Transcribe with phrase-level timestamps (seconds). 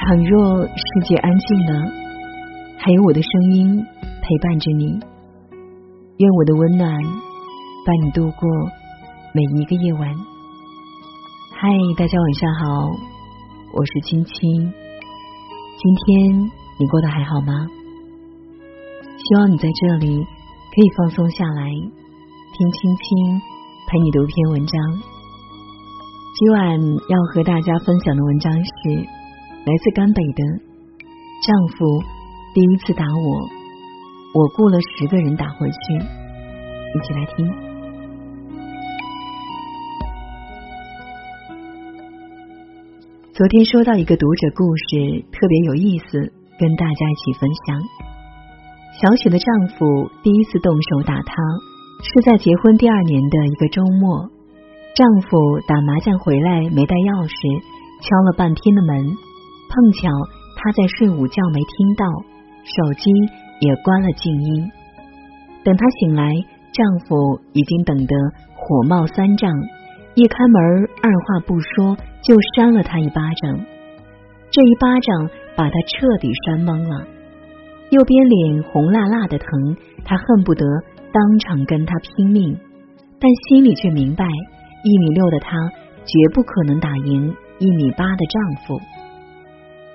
[0.00, 1.92] 倘若世界安静了，
[2.78, 3.76] 还有我的声音
[4.22, 4.98] 陪伴着你。
[6.16, 6.90] 愿我的温暖
[7.84, 8.48] 伴你度过
[9.34, 10.08] 每一个夜晚。
[11.52, 11.68] 嗨，
[11.98, 12.90] 大家晚上好，
[13.74, 14.72] 我是青青。
[15.76, 17.52] 今天你过得还好吗？
[19.18, 23.40] 希望你在这里可以放松下来，听青青
[23.86, 24.80] 陪你读篇文章。
[26.38, 26.80] 今晚
[27.10, 29.19] 要和大家分享的文章是。
[29.66, 30.42] 来自甘北的
[31.46, 31.84] 丈夫
[32.54, 33.48] 第一次打我，
[34.32, 35.76] 我雇了十个人打回去。
[35.94, 37.46] 一起来听。
[43.34, 47.78] 昨天收到一个读者故事，特别有意思，跟大家一起分享。
[48.98, 51.34] 小雪的丈夫第一次动手打她，
[52.02, 54.30] 是在结婚第二年的一个周末。
[54.94, 57.62] 丈夫打麻将回来没带钥匙，
[58.00, 59.29] 敲了半天的门。
[59.70, 60.08] 碰巧
[60.56, 62.04] 她在睡午觉，没听到，
[62.66, 63.10] 手机
[63.60, 64.70] 也关了静音。
[65.62, 66.34] 等她醒来，
[66.72, 68.14] 丈夫已经等得
[68.56, 69.50] 火冒三丈，
[70.14, 73.60] 一开门，二话不说就扇了她一巴掌。
[74.50, 77.06] 这一巴掌把她彻底扇懵了，
[77.90, 80.66] 右边脸红辣辣的疼，她恨不得
[81.12, 82.58] 当场跟他拼命，
[83.20, 84.24] 但心里却明白，
[84.82, 85.56] 一米六的她
[86.04, 88.80] 绝不可能打赢一米八的丈夫。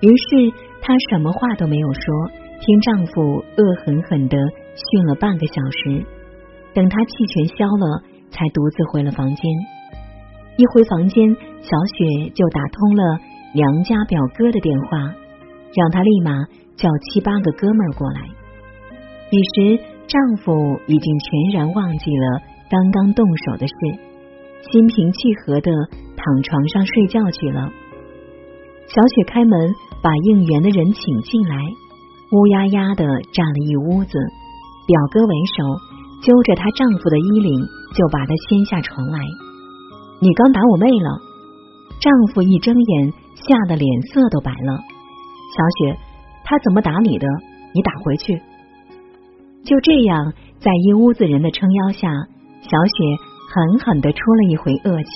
[0.00, 0.52] 于是
[0.82, 2.30] 她什么话都没有说，
[2.60, 4.36] 听丈夫恶狠狠的
[4.74, 6.04] 训了半个小时。
[6.74, 9.44] 等她气全消了，才独自回了房间。
[10.56, 13.18] 一回房间，小雪就打通了
[13.54, 14.98] 娘家表哥的电话，
[15.74, 16.44] 让他立马
[16.76, 18.20] 叫七八个哥们儿过来。
[19.30, 23.74] 彼时丈夫已经全然忘记了刚刚动手的事，
[24.70, 25.70] 心平气和的
[26.16, 27.70] 躺床上睡觉去了。
[28.86, 29.74] 小雪开门。
[30.02, 31.56] 把应援的人请进来，
[32.32, 34.18] 乌压压的站了一屋子。
[34.86, 35.64] 表哥为首，
[36.22, 37.60] 揪着她丈夫的衣领，
[37.94, 39.18] 就把她掀下床来。
[40.20, 41.10] 你刚打我妹了！
[42.00, 44.78] 丈夫一睁眼，吓得脸色都白了。
[45.56, 45.98] 小雪，
[46.44, 47.26] 他怎么打你的？
[47.74, 48.40] 你打回去。
[49.64, 52.08] 就这样，在一屋子人的撑腰下，
[52.60, 53.16] 小雪
[53.52, 55.08] 狠狠的出了一回恶气。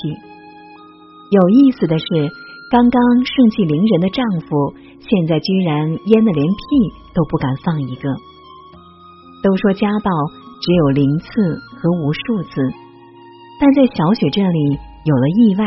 [1.31, 2.07] 有意思的是。
[2.71, 6.63] 刚刚盛气凌人的丈夫，现在居然淹得连屁
[7.13, 8.09] 都不敢放一个。
[9.43, 10.11] 都说家暴
[10.63, 11.27] 只有零次
[11.75, 12.63] 和无数次，
[13.61, 15.67] 但在小雪这里有了意外。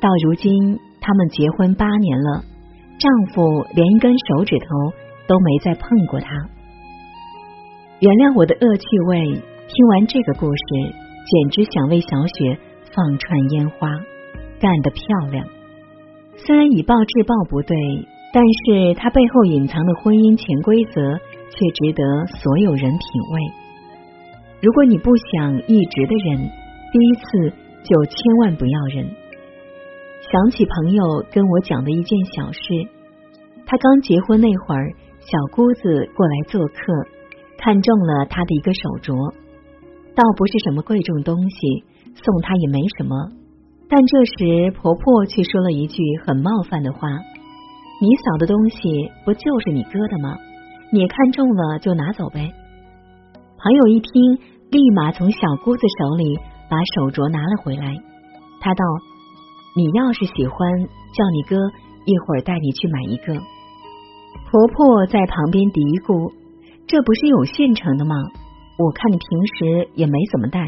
[0.00, 2.42] 到如今，他们结婚八年了，
[2.98, 4.66] 丈夫连一根手指头
[5.28, 6.30] 都没再碰过她。
[8.00, 9.20] 原谅我的恶趣味，
[9.68, 10.64] 听完这个故事，
[11.28, 12.58] 简直想为小雪
[12.90, 13.90] 放串烟花，
[14.58, 15.46] 干得漂亮。
[16.36, 17.76] 虽然以暴制暴不对，
[18.32, 21.18] 但是他背后隐藏的婚姻潜规则
[21.50, 22.02] 却值得
[22.40, 23.00] 所有人品
[23.30, 23.40] 味。
[24.60, 26.50] 如果你不想一直的忍，
[26.92, 29.06] 第一次就千万不要忍。
[30.30, 32.60] 想起朋友跟我讲的一件小事，
[33.66, 36.74] 他刚结婚那会儿，小姑子过来做客，
[37.58, 39.34] 看中了他的一个手镯，
[40.14, 43.41] 倒不是什么贵重东西，送他也没什么。
[43.92, 47.10] 但这时，婆婆却说了一句很冒犯的话
[48.00, 50.34] ：“你嫂的东西不就是你哥的吗？
[50.90, 52.54] 你看中了就拿走呗。”
[53.60, 54.38] 朋友一听，
[54.70, 56.38] 立马从小姑子手里
[56.70, 58.00] 把手镯拿了回来。
[58.62, 58.82] 他道
[59.76, 60.56] ：“你要是喜欢，
[61.12, 61.60] 叫你哥
[62.06, 63.34] 一会儿带你去买一个。”
[64.48, 66.32] 婆婆在旁边嘀咕
[66.88, 68.16] ：“这不是有现成的吗？
[68.78, 70.64] 我看你平时也没怎么戴。”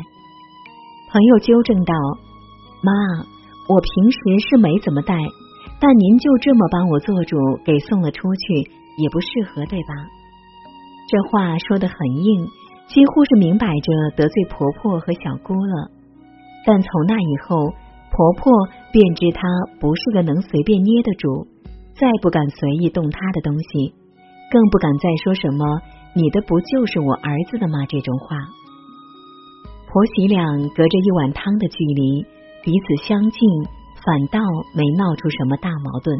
[1.09, 1.95] 朋友纠正道。
[2.85, 2.93] 妈，
[3.67, 4.19] 我平时
[4.51, 5.17] 是没怎么带，
[5.81, 9.95] 但您就这么帮我做主，给送了出去，也不适合，对吧？
[11.09, 12.47] 这话说的很硬，
[12.87, 15.91] 几乎是明摆着得罪婆婆和小姑了。
[16.67, 17.73] 但从那以后，
[18.13, 18.53] 婆婆
[18.93, 19.41] 便知她
[19.81, 21.47] 不是个能随便捏的主，
[21.97, 23.95] 再不敢随意动她的东西，
[24.51, 25.81] 更不敢再说什么
[26.15, 28.37] “你的不就是我儿子的吗”这种话。
[29.89, 30.43] 婆媳俩
[30.75, 32.27] 隔着一碗汤的距离。
[32.65, 33.41] 彼此相近，
[34.01, 34.41] 反倒
[34.73, 36.17] 没闹出什么大矛盾。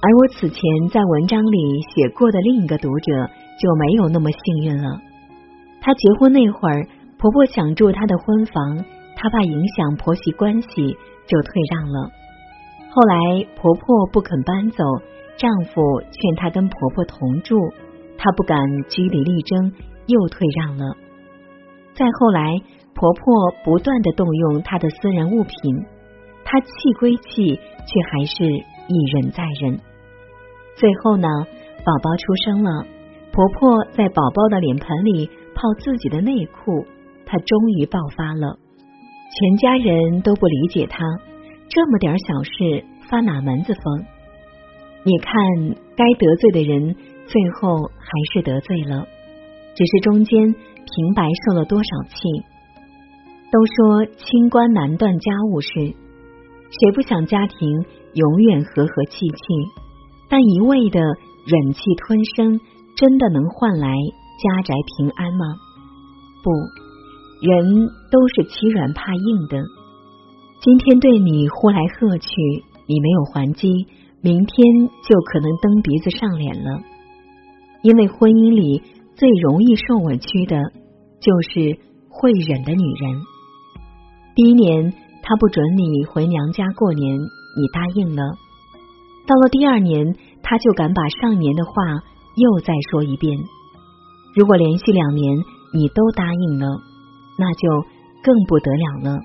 [0.00, 0.58] 而我此前
[0.90, 3.12] 在文章里写过的另一个读者
[3.60, 4.98] 就没有那么幸运了。
[5.82, 6.88] 她结婚那会儿，
[7.18, 8.82] 婆婆想住她的婚房，
[9.16, 10.96] 她怕影响婆媳关系，
[11.26, 12.10] 就退让了。
[12.88, 14.82] 后来婆婆不肯搬走，
[15.36, 17.54] 丈夫劝她跟婆婆同住，
[18.16, 19.74] 她不敢据理力争，
[20.06, 20.96] 又退让了。
[21.92, 22.62] 再后来。
[22.94, 25.54] 婆婆不断的动用她的私人物品，
[26.44, 29.78] 她气归气，却还是一忍再忍。
[30.76, 31.28] 最后呢，
[31.84, 32.86] 宝宝出生了，
[33.32, 36.86] 婆婆在宝宝的脸盆里泡自己的内裤，
[37.24, 38.58] 她终于爆发了。
[39.32, 41.04] 全家人都不理解她，
[41.68, 44.04] 这么点小事发哪门子疯？
[45.04, 45.34] 你看，
[45.96, 46.94] 该得罪的人，
[47.26, 49.06] 最后还是得罪了，
[49.74, 52.16] 只是中间平白受了多少气。
[53.50, 59.36] 都说清官难断家务事，谁不想家庭永远和和气气？
[60.28, 62.60] 但一味的忍气吞声，
[62.96, 65.44] 真的能换来家宅平安吗？
[66.44, 66.50] 不，
[67.44, 69.60] 人都是欺软怕硬的。
[70.62, 72.28] 今天对你呼来喝去，
[72.86, 73.68] 你没有还击，
[74.22, 76.80] 明天就可能蹬鼻子上脸了。
[77.82, 78.80] 因为婚姻里
[79.16, 80.56] 最容易受委屈的，
[81.18, 81.80] 就是
[82.10, 83.20] 会忍的女人。
[84.34, 84.92] 第一年，
[85.22, 88.22] 他不准你回娘家过年，你答应了。
[89.26, 91.72] 到了第二年，他就敢把上年的话
[92.36, 93.38] 又再说一遍。
[94.34, 95.36] 如果连续两年
[95.74, 96.66] 你都答应了，
[97.38, 97.86] 那就
[98.22, 99.18] 更不得了了。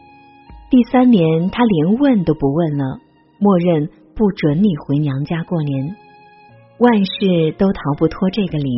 [0.69, 2.99] 第三年，他连问都不问了，
[3.39, 5.95] 默认不准你回娘家过年。
[6.79, 8.69] 万事都逃不脱这个理。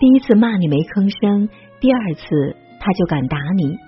[0.00, 1.48] 第一次骂你没吭声，
[1.80, 3.78] 第二次他就敢打你。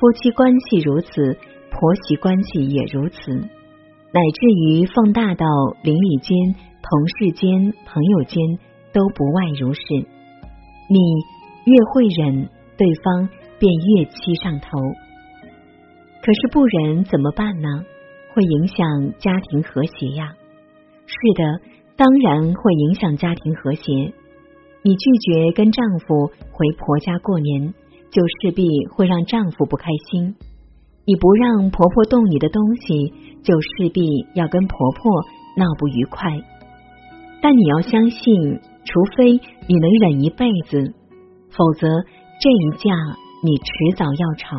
[0.00, 1.36] 夫妻关系如此，
[1.70, 5.44] 婆媳关系也如此，乃至于放大到
[5.82, 8.58] 邻里间、同事间、朋友间，
[8.94, 9.82] 都不外如是。
[10.88, 10.98] 你
[11.66, 12.48] 越会忍，
[12.78, 14.78] 对方便越欺上头。
[16.22, 17.68] 可是不忍怎么办呢？
[18.32, 20.32] 会影响家庭和谐呀。
[21.04, 21.60] 是的，
[21.98, 23.92] 当然会影响家庭和谐。
[24.82, 27.74] 你拒绝跟丈夫回婆家过年。
[28.10, 30.34] 就势必会让丈夫不开心，
[31.04, 33.12] 你不让婆婆动你的东西，
[33.42, 35.22] 就势必要跟婆婆
[35.56, 36.30] 闹不愉快。
[37.40, 39.32] 但你要相信，除非
[39.66, 40.92] 你能忍一辈子，
[41.50, 41.88] 否则
[42.40, 42.90] 这一架
[43.42, 44.58] 你迟早要吵。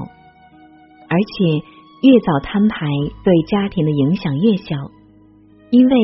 [1.10, 2.88] 而且越早摊牌，
[3.24, 4.76] 对家庭的影响越小，
[5.70, 5.96] 因为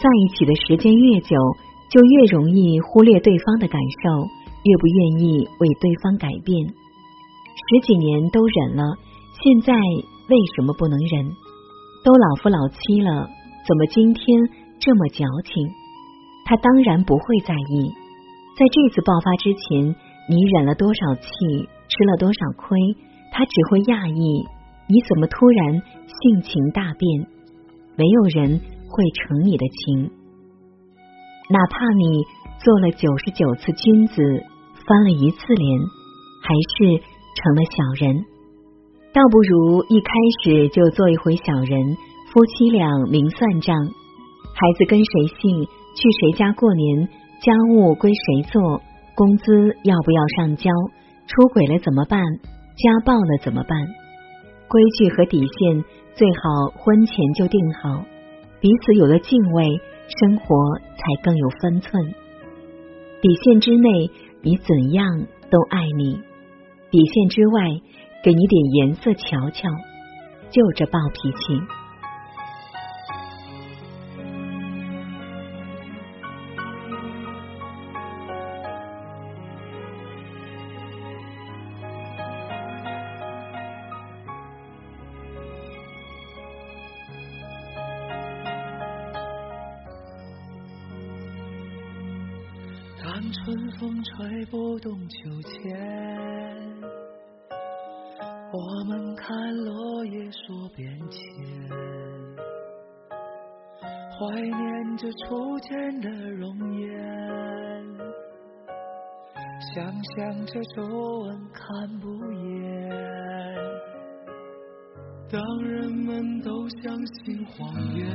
[0.00, 1.36] 在一起的时间越久，
[1.90, 4.26] 就越容易忽略对方的感受，
[4.64, 6.74] 越不愿意为对方改变。
[7.56, 8.82] 十几年都忍了，
[9.42, 9.72] 现在
[10.28, 11.32] 为什么不能忍？
[12.04, 13.26] 都老夫老妻了，
[13.66, 14.24] 怎么今天
[14.78, 15.66] 这么矫情？
[16.44, 17.90] 他当然不会在意。
[18.56, 19.96] 在这次爆发之前，
[20.28, 21.28] 你忍了多少气，
[21.88, 22.78] 吃了多少亏，
[23.32, 24.46] 他只会讶异
[24.86, 27.26] 你怎么突然性情大变。
[27.96, 30.10] 没有人会成你的情，
[31.50, 32.22] 哪怕你
[32.62, 34.22] 做了九十九次君子，
[34.86, 35.80] 翻了一次脸，
[36.44, 37.15] 还是。
[37.36, 38.24] 成了小人，
[39.12, 40.10] 倒不如一开
[40.42, 41.96] 始就做一回小人。
[42.32, 47.08] 夫妻俩明算账，孩子跟谁姓，去谁家过年，
[47.40, 48.82] 家务归谁做，
[49.14, 50.70] 工资要不要上交，
[51.26, 53.78] 出轨了怎么办，家暴了怎么办？
[54.68, 55.84] 规矩和底线
[56.14, 58.04] 最好婚前就定好，
[58.60, 59.80] 彼此有了敬畏，
[60.20, 60.46] 生活
[60.96, 62.02] 才更有分寸。
[63.22, 64.10] 底线之内，
[64.42, 65.06] 你怎样
[65.48, 66.20] 都爱你。
[66.96, 67.62] 底线之外，
[68.22, 69.68] 给你点颜色瞧瞧，
[70.48, 71.60] 就这暴脾气。
[93.04, 96.45] 当春风吹不动秋千。
[99.26, 101.20] 看落叶说变迁，
[104.12, 106.88] 怀念着初见的容颜，
[109.74, 110.84] 想象着皱
[111.22, 112.88] 纹看不厌。
[115.28, 118.06] 当人们都相信谎言，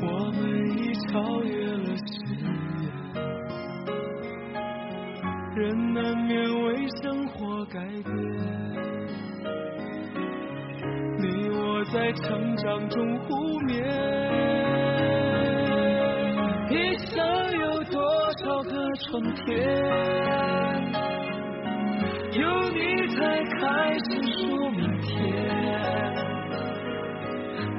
[0.00, 0.40] 我们
[0.78, 2.90] 已超越了誓言，
[5.56, 7.64] 人难免为生活。
[7.66, 8.12] 改变，
[11.18, 13.70] 你我在成长中互勉。
[16.70, 17.16] 一生
[17.60, 18.00] 有多
[18.42, 19.46] 少个春天，
[22.32, 22.40] 有
[22.70, 22.78] 你
[23.14, 23.18] 才
[23.60, 23.60] 开
[23.98, 24.38] 始数
[24.70, 25.08] 明天。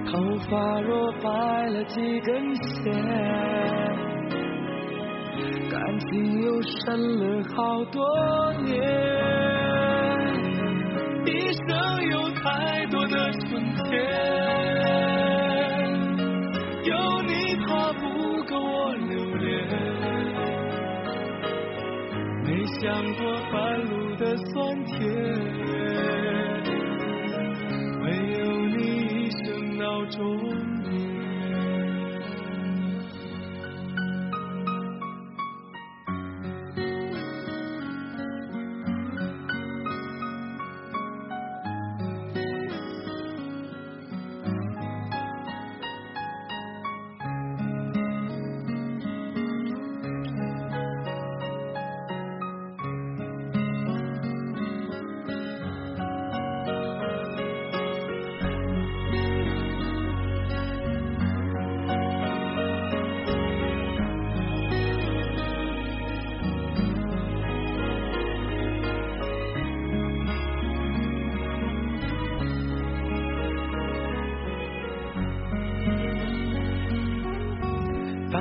[0.06, 0.12] 头
[0.50, 0.52] 发
[0.82, 1.30] 若白
[1.68, 2.94] 了几根线，
[5.70, 8.72] 感情又深了好多年
[11.26, 11.70] 一生
[12.10, 13.90] 有太多的春天
[16.84, 19.50] 有你怕不够我留恋
[22.44, 22.82] 没想
[23.16, 23.22] 过
[23.52, 25.61] 半路的酸甜。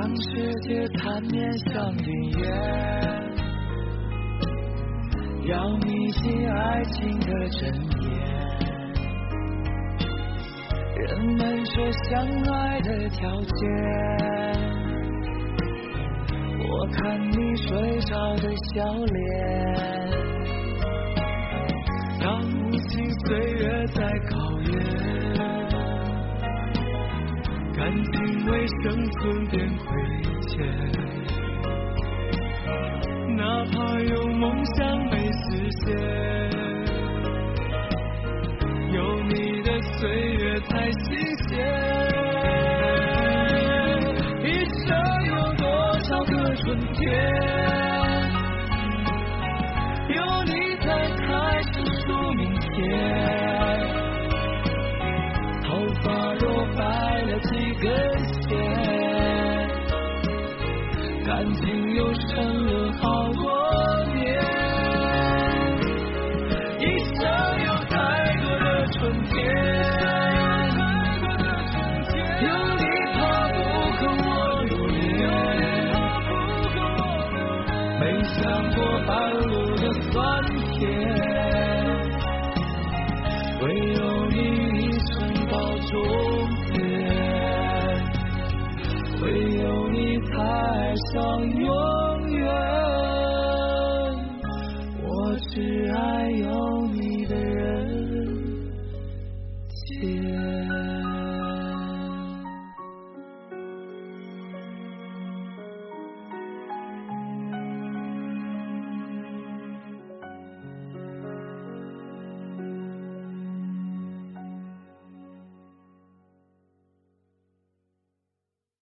[0.01, 2.41] 当世界缠绵像云烟，
[5.45, 8.09] 要迷信爱情的真言。
[10.97, 12.19] 人们说相
[12.51, 13.61] 爱的条件，
[16.67, 19.21] 我看你睡着的笑脸，
[22.19, 25.10] 当无情岁月在考验。
[28.49, 29.85] 为生存变亏
[30.47, 30.65] 欠，
[33.35, 34.79] 哪怕有梦想
[35.09, 35.39] 没实
[35.85, 35.95] 现，
[38.93, 41.01] 有你的岁月才新
[41.47, 41.49] 鲜。
[44.43, 44.87] 一生
[45.27, 45.65] 有多
[45.99, 47.01] 少个春天，